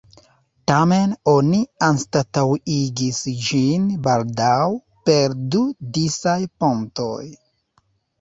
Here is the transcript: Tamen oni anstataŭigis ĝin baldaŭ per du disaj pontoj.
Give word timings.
Tamen 0.69 1.11
oni 1.33 1.57
anstataŭigis 1.87 3.19
ĝin 3.47 3.83
baldaŭ 4.07 4.55
per 5.11 5.37
du 5.57 5.61
disaj 5.99 6.39
pontoj. 6.65 7.21